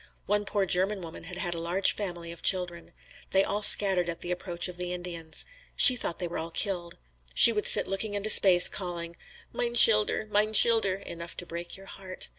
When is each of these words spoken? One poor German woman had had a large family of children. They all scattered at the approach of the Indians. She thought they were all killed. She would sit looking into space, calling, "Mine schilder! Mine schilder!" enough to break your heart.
One 0.25 0.45
poor 0.45 0.65
German 0.65 1.01
woman 1.01 1.25
had 1.25 1.37
had 1.37 1.53
a 1.53 1.59
large 1.59 1.91
family 1.93 2.31
of 2.31 2.41
children. 2.41 2.91
They 3.29 3.43
all 3.43 3.61
scattered 3.61 4.09
at 4.09 4.21
the 4.21 4.31
approach 4.31 4.67
of 4.67 4.77
the 4.77 4.91
Indians. 4.91 5.45
She 5.75 5.95
thought 5.95 6.17
they 6.17 6.27
were 6.27 6.39
all 6.39 6.49
killed. 6.49 6.97
She 7.35 7.51
would 7.53 7.67
sit 7.67 7.85
looking 7.87 8.15
into 8.15 8.31
space, 8.31 8.67
calling, 8.67 9.15
"Mine 9.53 9.75
schilder! 9.75 10.25
Mine 10.31 10.53
schilder!" 10.55 10.95
enough 10.95 11.37
to 11.37 11.45
break 11.45 11.77
your 11.77 11.85
heart. 11.85 12.29